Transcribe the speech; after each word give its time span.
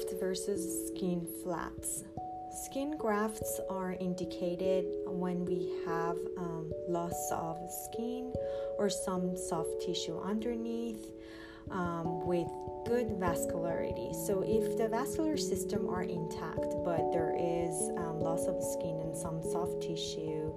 graft 0.00 0.20
versus 0.20 0.88
skin 0.88 1.26
flaps. 1.42 2.04
Skin 2.64 2.96
grafts 2.96 3.60
are 3.68 3.96
indicated 4.00 4.84
when 5.06 5.44
we 5.44 5.72
have 5.86 6.16
um, 6.38 6.70
loss 6.88 7.30
of 7.32 7.58
skin 7.84 8.32
or 8.78 8.88
some 8.88 9.36
soft 9.36 9.82
tissue 9.84 10.18
underneath 10.20 11.12
um, 11.70 12.26
with 12.26 12.48
good 12.86 13.08
vascularity. 13.20 14.14
So, 14.26 14.42
if 14.46 14.78
the 14.78 14.88
vascular 14.88 15.36
system 15.36 15.88
are 15.88 16.02
intact, 16.02 16.74
but 16.84 17.12
there 17.12 17.34
is 17.38 17.90
um, 17.98 18.20
loss 18.20 18.46
of 18.46 18.62
skin 18.62 19.00
and 19.02 19.16
some 19.16 19.42
soft 19.42 19.82
tissue 19.82 20.52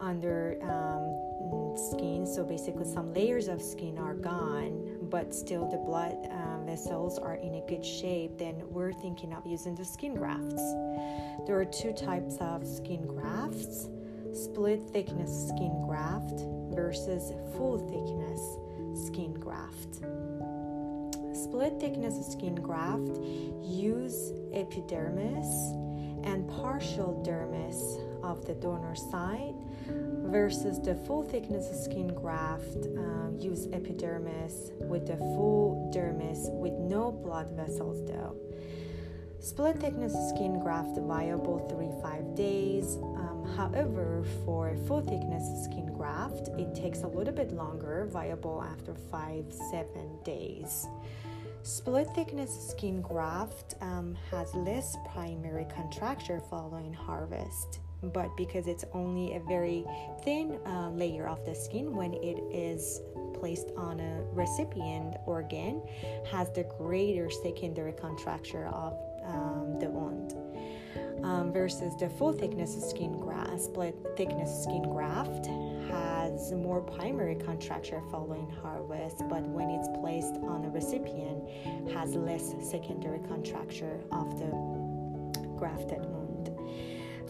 under 0.00 0.58
um, 0.62 1.76
skin, 1.76 2.26
so 2.26 2.44
basically 2.44 2.84
some 2.84 3.12
layers 3.12 3.48
of 3.48 3.60
skin 3.60 3.98
are 3.98 4.14
gone, 4.14 4.97
but 5.10 5.34
still 5.34 5.68
the 5.68 5.78
blood 5.78 6.16
uh, 6.30 6.64
vessels 6.64 7.18
are 7.18 7.36
in 7.36 7.54
a 7.54 7.60
good 7.68 7.84
shape, 7.84 8.38
then 8.38 8.62
we're 8.70 8.92
thinking 8.92 9.32
of 9.32 9.46
using 9.46 9.74
the 9.74 9.84
skin 9.84 10.14
grafts. 10.14 10.62
There 11.46 11.58
are 11.58 11.64
two 11.64 11.92
types 11.92 12.36
of 12.40 12.66
skin 12.66 13.06
grafts 13.06 13.88
split 14.32 14.82
thickness 14.92 15.48
skin 15.48 15.82
graft 15.86 16.44
versus 16.74 17.32
full 17.56 17.78
thickness 17.78 19.06
skin 19.06 19.34
graft. 19.34 19.96
Split 21.34 21.80
thickness 21.80 22.32
skin 22.32 22.54
graft 22.54 23.18
use 23.62 24.32
epidermis 24.52 25.72
and 26.24 26.48
partial 26.48 27.22
dermis 27.26 27.98
of 28.22 28.44
the 28.44 28.54
donor 28.54 28.94
side 28.94 29.54
versus 30.28 30.78
the 30.80 30.94
full 30.94 31.22
thickness 31.22 31.84
skin 31.84 32.08
graft 32.08 32.86
uh, 32.96 33.30
use 33.38 33.66
epidermis 33.72 34.72
with 34.80 35.06
the 35.06 35.16
full 35.16 35.90
dermis 35.94 36.50
with 36.52 36.74
no 36.74 37.10
blood 37.10 37.50
vessels 37.50 38.04
though. 38.06 38.36
Split 39.40 39.78
thickness 39.78 40.12
skin 40.30 40.60
graft 40.60 40.98
viable 40.98 41.60
3-5 41.72 42.36
days. 42.36 42.96
Um, 42.96 43.48
however, 43.56 44.24
for 44.44 44.76
full 44.86 45.00
thickness 45.00 45.64
skin 45.64 45.92
graft, 45.96 46.48
it 46.58 46.74
takes 46.74 47.02
a 47.02 47.06
little 47.06 47.32
bit 47.32 47.52
longer, 47.52 48.08
viable 48.10 48.62
after 48.62 48.94
5-7 48.94 50.24
days. 50.24 50.86
Split 51.62 52.08
thickness 52.14 52.70
skin 52.70 53.00
graft 53.00 53.74
um, 53.80 54.16
has 54.30 54.54
less 54.54 54.96
primary 55.12 55.66
contracture 55.74 56.40
following 56.50 56.92
harvest 56.92 57.80
but 58.02 58.36
because 58.36 58.66
it's 58.66 58.84
only 58.92 59.34
a 59.34 59.40
very 59.40 59.84
thin 60.24 60.58
uh, 60.66 60.90
layer 60.90 61.28
of 61.28 61.44
the 61.44 61.54
skin 61.54 61.94
when 61.94 62.14
it 62.14 62.38
is 62.52 63.00
placed 63.34 63.70
on 63.76 64.00
a 64.00 64.22
recipient 64.32 65.16
organ 65.26 65.82
has 66.30 66.50
the 66.52 66.64
greater 66.78 67.30
secondary 67.30 67.92
contracture 67.92 68.66
of 68.66 68.94
um, 69.24 69.78
the 69.78 69.88
wound. 69.88 70.34
Um, 71.22 71.52
versus 71.52 71.96
the 71.98 72.08
full 72.08 72.32
thickness 72.32 72.76
skin 72.88 73.18
graft 73.18 73.60
split 73.60 73.96
thickness 74.16 74.62
skin 74.62 74.82
graft 74.82 75.46
has 75.90 76.52
more 76.52 76.80
primary 76.80 77.34
contracture 77.34 78.00
following 78.08 78.48
harvest 78.62 79.24
but 79.28 79.42
when 79.48 79.68
it's 79.68 79.88
placed 80.00 80.36
on 80.44 80.64
a 80.64 80.70
recipient 80.70 81.42
has 81.90 82.14
less 82.14 82.54
secondary 82.60 83.18
contracture 83.26 84.00
of 84.12 84.38
the 84.38 84.46
grafted 85.58 86.04
wound 86.06 86.17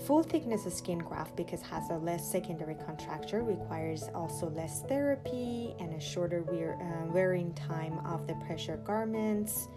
Full 0.09 0.23
thickness 0.23 0.65
of 0.65 0.73
skin 0.73 1.01
graft 1.01 1.37
because 1.37 1.61
has 1.61 1.91
a 1.91 1.99
less 1.99 2.33
secondary 2.33 2.77
contracture 2.77 3.43
requires 3.43 4.05
also 4.15 4.49
less 4.49 4.81
therapy 4.85 5.75
and 5.81 5.93
a 5.93 6.01
shorter 6.01 6.45
wear, 6.45 6.79
uh, 6.81 7.13
wearing 7.13 7.53
time 7.53 7.99
of 8.07 8.27
the 8.27 8.33
pressure 8.37 8.79
garments. 8.79 9.69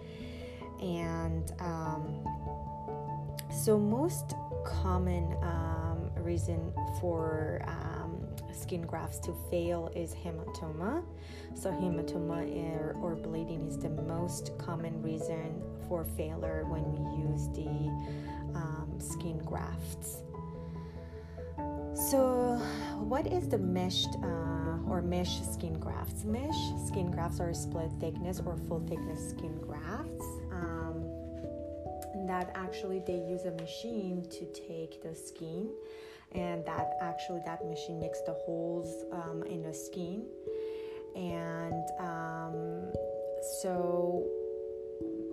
And 0.81 1.51
um, 1.59 2.25
so 3.51 3.77
most 3.77 4.35
common 4.63 5.35
um, 5.41 6.09
reason 6.15 6.71
for 7.01 7.61
um, 7.67 7.90
skin 8.55 8.81
grafts 8.81 9.19
to 9.19 9.33
fail 9.49 9.91
is 9.95 10.13
hematoma 10.13 11.03
so 11.55 11.69
hematoma 11.71 12.41
or, 12.79 12.95
or 13.01 13.15
bleeding 13.15 13.67
is 13.67 13.77
the 13.77 13.89
most 13.89 14.51
common 14.57 15.01
reason 15.01 15.61
for 15.87 16.03
failure 16.03 16.65
when 16.69 16.83
we 16.91 17.23
use 17.29 17.47
the 17.49 17.67
um, 18.57 18.93
skin 18.99 19.37
grafts. 19.39 20.23
So, 21.93 22.55
what 22.97 23.27
is 23.27 23.47
the 23.47 23.57
meshed 23.57 24.09
uh, 24.23 24.89
or 24.89 25.01
mesh 25.01 25.41
skin 25.41 25.79
grafts? 25.79 26.23
Mesh 26.23 26.55
skin 26.87 27.11
grafts 27.11 27.39
are 27.39 27.53
split 27.53 27.91
thickness 27.99 28.41
or 28.45 28.57
full 28.67 28.79
thickness 28.87 29.29
skin 29.29 29.59
grafts. 29.59 30.25
Um, 30.51 31.03
that 32.27 32.51
actually 32.55 33.01
they 33.05 33.21
use 33.29 33.43
a 33.43 33.51
machine 33.51 34.25
to 34.29 34.45
take 34.53 35.03
the 35.03 35.13
skin, 35.13 35.69
and 36.33 36.65
that 36.65 36.97
actually 37.01 37.41
that 37.45 37.65
machine 37.65 37.99
makes 37.99 38.21
the 38.21 38.33
holes 38.33 39.05
um, 39.11 39.43
in 39.49 39.61
the 39.61 39.73
skin, 39.73 40.25
and 41.15 41.83
um, 41.99 42.91
so 43.61 44.27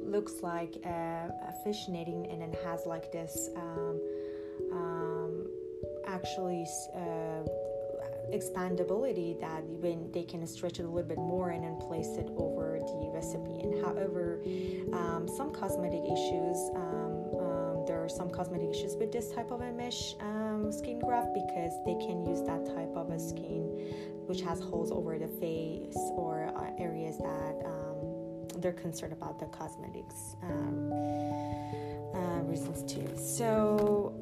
looks 0.08 0.42
like 0.42 0.74
a, 0.84 1.30
a 1.48 1.52
fish 1.64 1.88
netting 1.88 2.26
and 2.30 2.42
it 2.42 2.58
has 2.64 2.86
like 2.86 3.12
this 3.12 3.50
um, 3.56 4.00
um, 4.72 5.46
actually 6.06 6.64
uh, 6.94 7.44
expandability 8.32 9.38
that 9.40 9.62
when 9.80 10.10
they 10.12 10.22
can 10.22 10.46
stretch 10.46 10.78
it 10.78 10.84
a 10.84 10.88
little 10.88 11.08
bit 11.08 11.18
more 11.18 11.50
and 11.50 11.64
then 11.64 11.76
place 11.76 12.16
it 12.16 12.28
over 12.36 12.78
the 12.78 13.10
recipient. 13.12 13.84
However, 13.84 14.40
um, 14.92 15.28
some 15.36 15.52
cosmetic 15.52 16.02
issues, 16.04 16.58
um, 18.08 18.20
um, 18.20 18.28
some 18.28 18.30
cosmetic 18.30 18.70
issues 18.70 18.96
with 18.96 19.12
this 19.12 19.32
type 19.32 19.50
of 19.50 19.60
a 19.60 19.72
mesh 19.72 20.14
um, 20.20 20.72
skin 20.72 20.98
graft 20.98 21.34
because 21.34 21.72
they 21.84 21.94
can 21.94 22.24
use 22.26 22.42
that 22.42 22.64
type 22.66 22.94
of 22.96 23.10
a 23.10 23.18
skin 23.18 23.62
which 24.26 24.40
has 24.42 24.60
holes 24.60 24.90
over 24.92 25.18
the 25.18 25.28
face 25.28 25.96
or 26.12 26.52
uh, 26.56 26.70
areas 26.82 27.16
that 27.18 27.64
they're 28.60 28.72
concerned 28.72 29.12
about 29.12 29.38
the 29.38 29.46
cosmetics 29.46 30.36
um, 30.42 30.92
uh, 32.14 32.42
reasons 32.42 32.82
too. 32.92 33.08
So 33.16 34.14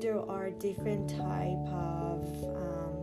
there 0.00 0.18
are 0.28 0.50
different 0.50 1.10
type 1.10 1.68
of 1.72 2.26
um, 2.56 2.98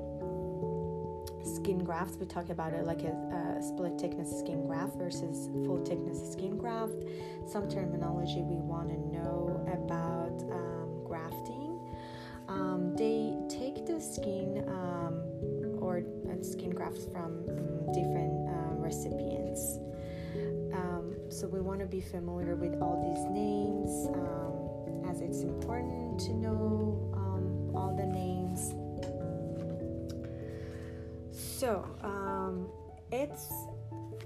skin 1.46 1.84
grafts. 1.84 2.18
We 2.18 2.26
talk 2.26 2.50
about 2.50 2.74
it 2.74 2.86
like 2.86 3.04
a, 3.04 3.08
a, 3.08 3.51
split 3.62 4.00
thickness 4.00 4.40
skin 4.40 4.66
graft 4.66 4.96
versus 4.96 5.50
full 5.66 5.84
thickness 5.86 6.32
skin 6.32 6.58
graft. 6.58 6.94
Some 7.48 7.70
terminology 7.70 8.42
we 8.42 8.56
want 8.56 8.90
to 8.90 8.98
know 8.98 9.64
about 9.72 10.42
um, 10.52 11.04
grafting. 11.06 11.80
Um, 12.48 12.96
they 12.96 13.38
take 13.50 13.86
the 13.86 14.00
skin 14.00 14.64
um, 14.68 15.22
or 15.80 16.04
uh, 16.30 16.44
skin 16.44 16.72
grafts 16.72 17.06
from 17.06 17.46
um, 17.48 17.94
different 17.94 18.50
uh, 18.50 18.76
recipients. 18.76 19.80
Um, 20.74 21.16
so 21.30 21.48
we 21.48 21.62
want 21.62 21.80
to 21.80 21.86
be 21.86 22.02
familiar 22.02 22.56
with 22.56 22.82
all 22.82 22.98
these 23.02 23.26
names 23.30 24.08
um, 24.16 25.10
as 25.10 25.22
it's 25.22 25.42
important 25.42 26.20
to 26.22 26.34
know 26.34 27.12
um, 27.14 27.76
all 27.76 27.96
the 27.96 28.06
names. 28.06 28.74
So 31.32 31.86
um, 32.02 32.68
it's 33.12 33.52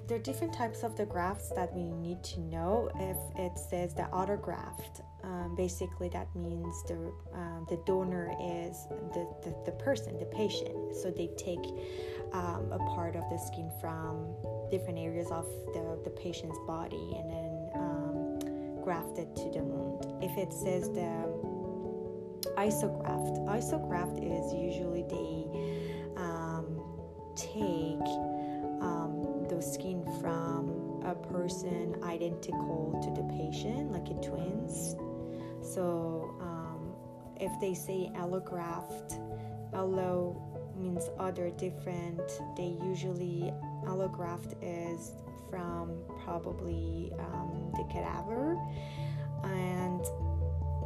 there 0.07 0.17
are 0.17 0.21
different 0.21 0.53
types 0.53 0.83
of 0.83 0.95
the 0.95 1.05
grafts 1.05 1.49
that 1.55 1.73
we 1.73 1.89
need 1.89 2.23
to 2.23 2.39
know. 2.39 2.91
If 2.95 3.17
it 3.39 3.57
says 3.57 3.95
the 3.95 4.03
autograft, 4.13 5.01
um, 5.23 5.55
basically 5.55 6.09
that 6.09 6.27
means 6.35 6.83
the 6.83 7.11
um, 7.33 7.65
the 7.69 7.81
donor 7.87 8.31
is 8.39 8.85
the, 9.13 9.27
the, 9.43 9.55
the 9.65 9.71
person, 9.71 10.19
the 10.19 10.25
patient. 10.25 10.95
So 10.95 11.09
they 11.09 11.29
take 11.37 11.65
um, 12.33 12.71
a 12.71 12.77
part 12.93 13.15
of 13.15 13.23
the 13.31 13.37
skin 13.37 13.71
from 13.81 14.27
different 14.69 14.99
areas 14.99 15.31
of 15.31 15.45
the, 15.73 15.99
the 16.03 16.11
patient's 16.11 16.59
body 16.67 17.15
and 17.17 17.31
then 17.31 17.69
um, 17.75 18.83
graft 18.83 19.17
it 19.17 19.35
to 19.35 19.49
the 19.49 19.63
wound. 19.63 20.23
If 20.23 20.37
it 20.37 20.53
says 20.53 20.89
the 20.89 21.25
isograft, 22.57 23.39
isograft 23.47 24.19
is 24.21 24.53
usually 24.53 25.03
they 25.03 26.21
um, 26.21 26.79
take 27.35 28.34
the 29.55 29.61
skin 29.61 30.03
from 30.19 31.01
a 31.05 31.15
person 31.15 31.95
identical 32.03 32.99
to 33.01 33.09
the 33.21 33.27
patient, 33.37 33.91
like 33.91 34.09
a 34.09 34.21
twins. 34.21 34.95
So 35.61 36.35
um, 36.41 36.93
if 37.39 37.51
they 37.61 37.73
say 37.73 38.11
allograft, 38.15 39.17
allo 39.73 40.41
means 40.75 41.09
other 41.17 41.49
different, 41.51 42.21
they 42.57 42.75
usually 42.83 43.53
allograft 43.85 44.55
is 44.61 45.13
from 45.49 46.01
probably 46.25 47.13
um, 47.17 47.71
the 47.77 47.83
cadaver 47.85 48.57
and 49.43 50.01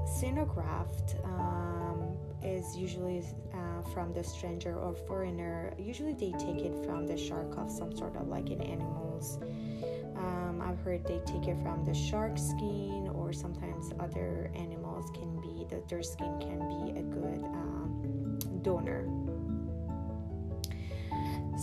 xenograft 0.05 1.18
is 2.43 2.75
usually 2.75 3.23
uh, 3.53 3.81
from 3.93 4.13
the 4.13 4.23
stranger 4.23 4.75
or 4.75 4.93
foreigner. 4.93 5.73
Usually 5.77 6.13
they 6.13 6.31
take 6.31 6.61
it 6.65 6.85
from 6.85 7.07
the 7.07 7.17
shark 7.17 7.57
of 7.57 7.69
some 7.69 7.95
sort 7.95 8.15
of 8.15 8.27
like 8.27 8.49
in 8.49 8.61
animals. 8.61 9.39
Um, 10.15 10.61
I've 10.61 10.79
heard 10.79 11.05
they 11.05 11.19
take 11.25 11.47
it 11.47 11.57
from 11.63 11.85
the 11.85 11.93
shark 11.93 12.37
skin, 12.37 13.09
or 13.13 13.31
sometimes 13.31 13.91
other 13.99 14.51
animals 14.55 15.09
can 15.11 15.39
be 15.41 15.65
that 15.69 15.87
their 15.87 16.03
skin 16.03 16.39
can 16.39 16.59
be 16.67 16.99
a 16.99 17.03
good 17.03 17.43
um, 17.45 18.39
donor. 18.61 19.05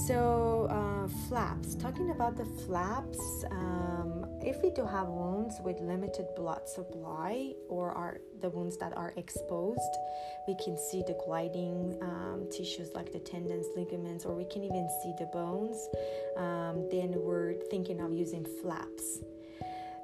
So, 0.04 0.68
uh, 0.70 1.08
flaps. 1.28 1.74
Talking 1.74 2.10
about 2.10 2.36
the 2.36 2.44
flaps, 2.44 3.44
um, 3.50 4.26
if 4.42 4.62
we 4.62 4.70
do 4.70 4.84
have 4.84 5.08
wounds 5.08 5.56
with 5.64 5.80
limited 5.80 6.26
blood 6.36 6.68
supply 6.68 7.54
or 7.68 7.92
are 7.92 8.20
the 8.40 8.50
wounds 8.50 8.76
that 8.76 8.96
are 8.96 9.14
exposed, 9.16 9.80
we 10.46 10.54
can 10.62 10.76
see 10.76 11.02
the 11.06 11.16
gliding 11.24 11.98
um, 12.02 12.46
tissues 12.50 12.90
like 12.94 13.10
the 13.12 13.18
tendons, 13.18 13.66
ligaments, 13.74 14.24
or 14.24 14.34
we 14.34 14.44
can 14.44 14.62
even 14.62 14.88
see 15.02 15.12
the 15.18 15.26
bones. 15.32 15.88
Um, 16.36 16.88
then 16.90 17.14
we're 17.16 17.54
thinking 17.70 18.00
of 18.00 18.12
using 18.12 18.46
flaps. 18.62 19.20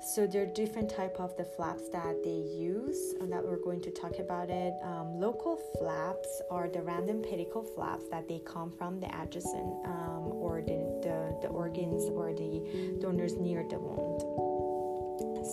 So 0.03 0.27
there 0.27 0.43
are 0.43 0.47
different 0.47 0.91
type 0.91 1.21
of 1.21 1.37
the 1.37 1.45
flaps 1.45 1.89
that 1.91 2.25
they 2.25 2.43
use, 2.59 3.15
and 3.21 3.31
that 3.33 3.45
we're 3.45 3.63
going 3.63 3.81
to 3.83 3.91
talk 3.93 4.19
about 4.19 4.51
it. 4.51 4.75
Um, 4.83 5.21
local 5.21 5.57
flaps 5.79 6.43
are 6.51 6.69
the 6.69 6.83
random 6.83 7.23
pedicle 7.23 7.63
flaps 7.63 8.09
that 8.11 8.27
they 8.27 8.41
come 8.45 8.73
from 8.73 8.99
the 8.99 9.07
adjacent 9.23 9.87
um, 9.87 10.27
or 10.27 10.61
the, 10.61 10.99
the, 11.05 11.39
the, 11.43 11.49
organs 11.49 12.03
or 12.11 12.35
the 12.35 12.99
donors 13.01 13.37
near 13.37 13.65
the 13.71 13.79
wound. 13.79 14.23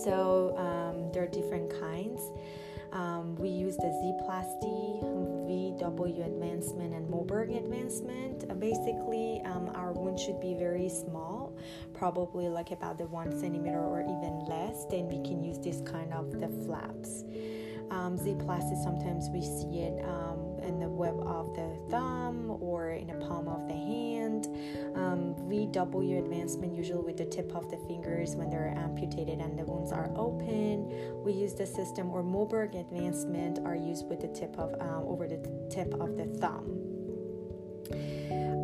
So 0.04 0.56
um, 0.58 1.12
there 1.12 1.22
are 1.22 1.28
different 1.28 1.70
kinds. 1.80 2.20
Um, 2.92 3.36
we 3.36 3.50
use 3.50 3.76
the 3.76 3.92
Z-plasty, 4.02 4.98
VW 5.46 6.26
advancement, 6.26 6.92
and 6.92 7.08
Moberg 7.08 7.56
advancement. 7.56 8.50
Uh, 8.50 8.54
basically, 8.54 9.40
um, 9.44 9.70
our 9.74 9.92
wound 9.92 10.18
should 10.18 10.40
be 10.40 10.54
very 10.54 10.88
small, 10.88 11.49
probably 11.94 12.48
like 12.48 12.70
about 12.70 12.98
the 12.98 13.06
one 13.06 13.38
centimeter 13.38 13.80
or 13.80 14.00
even 14.00 14.44
less. 14.46 14.86
Then 14.90 15.08
we 15.08 15.22
can 15.26 15.42
use 15.42 15.58
this 15.58 15.80
kind 15.82 16.12
of 16.12 16.40
the 16.40 16.48
flaps. 16.64 17.24
Um, 17.90 18.16
Z-plasty 18.16 18.76
sometimes 18.84 19.28
we 19.30 19.40
see 19.40 19.80
it 19.80 20.04
um, 20.04 20.58
in 20.62 20.78
the 20.78 20.88
web 20.88 21.18
of 21.26 21.54
the 21.56 21.76
thumb 21.90 22.56
or 22.60 22.90
in 22.92 23.08
the 23.08 23.26
palm 23.26 23.48
of 23.48 23.66
the 23.66 23.74
hand. 23.74 24.46
Um, 24.94 25.34
VW 25.48 26.18
advancement, 26.20 26.72
usually 26.72 27.02
with 27.02 27.16
the 27.16 27.24
tip 27.24 27.52
of 27.54 27.68
the 27.68 27.78
fingers 27.88 28.36
when 28.36 28.48
they're 28.48 28.72
amputated 28.76 29.40
and 29.40 29.58
the 29.58 29.64
wounds 29.64 29.90
are 29.90 30.10
open. 30.14 30.88
We 31.24 31.32
use 31.32 31.54
the 31.54 31.66
system, 31.66 32.10
or 32.10 32.22
Moberg 32.22 32.78
advancement 32.78 33.58
are 33.64 33.74
used 33.74 34.08
with 34.08 34.20
the 34.20 34.28
tip 34.28 34.56
of 34.56 34.72
um, 34.80 35.04
over 35.06 35.26
the 35.26 35.38
tip 35.68 35.92
of 35.94 36.16
the 36.16 36.26
thumb. 36.38 36.79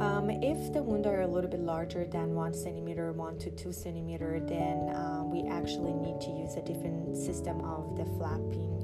Um, 0.00 0.30
if 0.30 0.72
the 0.72 0.82
wound 0.82 1.06
are 1.06 1.22
a 1.22 1.26
little 1.26 1.50
bit 1.50 1.60
larger 1.60 2.04
than 2.04 2.34
one 2.34 2.52
centimeter, 2.52 3.12
one 3.12 3.38
to 3.38 3.50
two 3.50 3.72
centimeter, 3.72 4.40
then 4.40 4.90
uh, 4.90 5.22
we 5.24 5.48
actually 5.48 5.94
need 5.94 6.20
to 6.20 6.30
use 6.30 6.54
a 6.56 6.62
different 6.62 7.16
system 7.16 7.60
of 7.62 7.96
the 7.96 8.04
flapping 8.16 8.76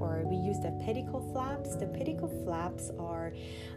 or 0.00 0.24
we 0.24 0.36
use 0.36 0.58
the 0.58 0.70
pedicle 0.84 1.20
flaps. 1.32 1.76
The 1.76 1.86
pedicle 1.86 2.28
flaps 2.44 2.90
are 2.98 3.32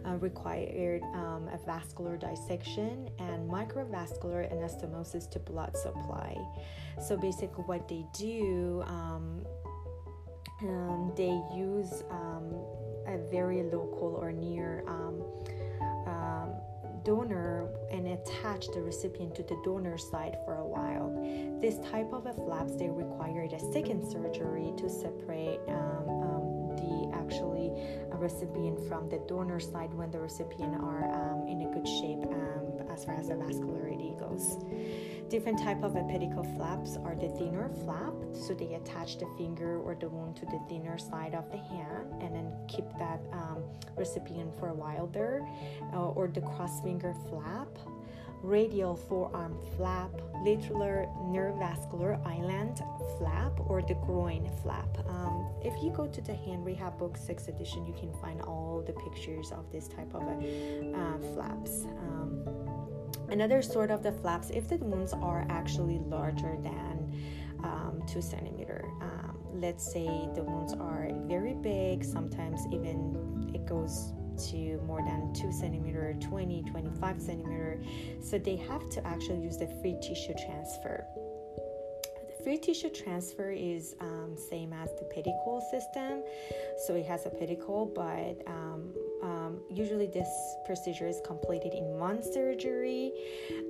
uh, 0.06 0.16
required 0.16 1.02
um, 1.14 1.48
a 1.52 1.58
vascular 1.64 2.16
dissection 2.16 3.08
and 3.18 3.50
microvascular 3.50 4.52
anastomosis 4.52 5.30
to 5.30 5.38
blood 5.38 5.76
supply. 5.76 6.36
So 7.00 7.16
basically, 7.16 7.64
what 7.64 7.88
they 7.88 8.04
do, 8.16 8.82
um, 8.86 9.44
um, 10.62 11.12
they 11.16 11.40
use 11.54 12.04
um, 12.10 12.54
a 13.06 13.18
very 13.30 13.62
local 13.62 14.18
or 14.20 14.32
near 14.32 14.84
um, 16.12 16.54
donor 17.04 17.68
and 17.90 18.06
attach 18.08 18.68
the 18.68 18.80
recipient 18.80 19.34
to 19.34 19.42
the 19.42 19.60
donor 19.64 19.98
side 19.98 20.36
for 20.44 20.54
a 20.54 20.66
while. 20.66 21.10
This 21.60 21.78
type 21.90 22.12
of 22.12 22.26
a 22.26 22.32
flaps 22.32 22.76
they 22.76 22.88
required 22.88 23.52
a 23.52 23.60
second 23.72 24.08
surgery 24.10 24.72
to 24.76 24.88
separate 24.88 25.60
um, 25.68 26.08
um, 26.08 26.76
the 26.76 27.10
actually 27.14 27.72
a 28.12 28.16
recipient 28.16 28.78
from 28.88 29.08
the 29.08 29.18
donor 29.28 29.60
side 29.60 29.92
when 29.94 30.10
the 30.10 30.20
recipient 30.20 30.74
are 30.82 31.04
um, 31.12 31.46
in 31.48 31.62
a 31.62 31.74
good 31.74 31.86
shape 31.86 32.22
um, 32.30 32.88
as 32.90 33.04
far 33.04 33.14
as 33.14 33.28
the 33.28 33.34
vascularity 33.34 34.18
goes. 34.18 34.58
Different 35.32 35.60
type 35.60 35.82
of 35.82 35.94
pedicle 35.94 36.44
flaps 36.44 36.98
are 36.98 37.14
the 37.14 37.28
thenar 37.28 37.72
flap, 37.86 38.12
so 38.34 38.52
they 38.52 38.74
attach 38.74 39.16
the 39.16 39.24
finger 39.38 39.78
or 39.78 39.94
the 39.94 40.06
wound 40.06 40.36
to 40.36 40.44
the 40.44 40.60
thenar 40.68 41.00
side 41.00 41.34
of 41.34 41.50
the 41.50 41.56
hand 41.56 42.20
and 42.20 42.34
then 42.34 42.52
keep 42.68 42.84
that 42.98 43.18
um, 43.32 43.62
recipient 43.96 44.54
for 44.60 44.68
a 44.68 44.74
while 44.74 45.06
there, 45.06 45.48
uh, 45.94 46.10
or 46.10 46.28
the 46.28 46.42
cross 46.42 46.82
finger 46.82 47.14
flap 47.30 47.66
radial 48.42 48.96
forearm 48.96 49.56
flap, 49.76 50.10
lateral 50.44 51.06
neurovascular 51.30 52.24
island 52.26 52.82
flap, 53.16 53.52
or 53.68 53.82
the 53.82 53.94
groin 53.94 54.50
flap. 54.62 54.88
Um, 55.08 55.48
if 55.64 55.72
you 55.82 55.90
go 55.90 56.06
to 56.08 56.20
the 56.20 56.34
hand 56.34 56.66
rehab 56.66 56.98
book 56.98 57.16
6th 57.16 57.48
edition, 57.48 57.86
you 57.86 57.94
can 57.94 58.12
find 58.20 58.42
all 58.42 58.82
the 58.84 58.92
pictures 58.92 59.52
of 59.52 59.70
this 59.70 59.88
type 59.88 60.12
of 60.14 60.22
uh, 60.22 61.34
flaps. 61.34 61.84
Um, 61.84 62.21
another 63.32 63.62
sort 63.62 63.90
of 63.90 64.02
the 64.02 64.12
flaps, 64.12 64.50
if 64.50 64.68
the 64.68 64.76
wounds 64.76 65.12
are 65.14 65.46
actually 65.48 65.98
larger 65.98 66.56
than 66.62 67.12
um, 67.64 68.02
two 68.06 68.20
centimeter, 68.20 68.84
um, 69.00 69.38
let's 69.54 69.90
say 69.90 70.06
the 70.34 70.42
wounds 70.42 70.74
are 70.74 71.08
very 71.26 71.54
big, 71.54 72.04
sometimes 72.04 72.60
even 72.70 73.50
it 73.54 73.66
goes 73.66 74.12
to 74.50 74.80
more 74.86 75.02
than 75.02 75.32
2 75.34 75.52
centimeter 75.52 76.16
20 76.20 76.62
25 76.62 77.20
centimeter. 77.20 77.80
So 78.20 78.38
they 78.38 78.56
have 78.56 78.88
to 78.90 79.06
actually 79.06 79.40
use 79.40 79.56
the 79.56 79.66
free 79.80 79.96
tissue 80.02 80.34
transfer. 80.46 81.04
The 82.28 82.44
free 82.44 82.58
tissue 82.58 82.90
transfer 82.90 83.50
is 83.50 83.94
um, 84.00 84.36
same 84.50 84.72
as 84.72 84.90
the 84.98 85.04
pedicle 85.04 85.60
system. 85.70 86.22
So 86.86 86.94
it 86.94 87.06
has 87.06 87.26
a 87.26 87.30
pedicle 87.30 87.86
but 87.94 88.42
um, 88.50 88.94
um, 89.22 89.60
usually, 89.70 90.06
this 90.06 90.28
procedure 90.66 91.06
is 91.06 91.20
completed 91.24 91.74
in 91.74 91.84
one 91.98 92.22
surgery. 92.22 93.12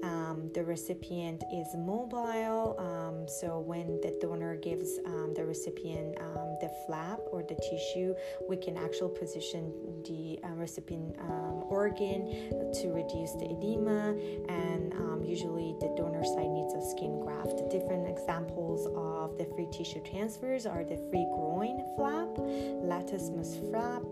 Um, 0.03 0.51
the 0.55 0.65
recipient 0.65 1.45
is 1.53 1.67
mobile, 1.77 2.77
um, 3.23 3.29
so 3.29 3.61
when 3.61 4.01
the 4.01 4.17
donor 4.21 4.57
gives 4.57 4.99
um, 5.07 5.33
the 5.35 5.45
recipient 5.45 6.19
um, 6.21 6.57
the 6.61 6.71
flap 6.87 7.21
or 7.31 7.43
the 7.43 7.55
tissue, 7.55 8.15
we 8.49 8.57
can 8.57 8.77
actually 8.77 9.17
position 9.19 9.73
the 10.05 10.39
uh, 10.45 10.49
recipient 10.55 11.17
um, 11.21 11.65
organ 11.69 12.27
to 12.73 12.89
reduce 12.93 13.33
the 13.33 13.47
edema. 13.51 14.15
And 14.49 14.93
usually, 15.25 15.75
the 15.81 15.95
donor 15.97 16.25
side 16.25 16.51
needs 16.51 16.75
a 16.75 16.83
skin 16.91 17.21
graft. 17.21 17.71
Different 17.71 18.09
examples 18.09 18.87
of 18.95 19.39
the 19.39 19.47
free 19.55 19.69
tissue 19.73 20.03
transfers 20.03 20.67
are 20.67 20.85
the 20.85 20.97
free 21.11 21.27
groin 21.33 21.81
flap, 21.97 22.29
latissimus 22.85 23.57
flap 23.71 24.03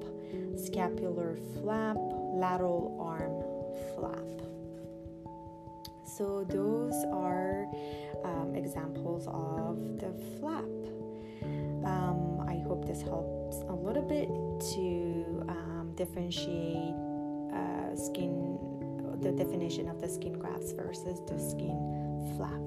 scapular 0.56 1.36
flap, 1.60 1.96
lateral 2.34 2.96
arm 3.00 3.42
flap. 3.94 4.40
So, 6.06 6.44
those 6.44 7.04
are 7.12 7.66
um, 8.24 8.54
examples 8.54 9.26
of 9.26 9.98
the 9.98 10.12
flap. 10.38 10.64
Um, 11.84 12.44
I 12.46 12.58
hope 12.66 12.86
this 12.86 13.02
helps 13.02 13.58
a 13.68 13.72
little 13.72 14.02
bit 14.02 14.28
to 14.74 15.44
um, 15.48 15.92
differentiate 15.96 16.94
uh, 17.52 17.96
skin, 17.96 18.58
the 19.20 19.32
definition 19.32 19.88
of 19.88 20.00
the 20.00 20.08
skin 20.08 20.34
grafts 20.34 20.72
versus 20.72 21.20
the 21.26 21.38
skin 21.38 22.34
flap. 22.36 22.60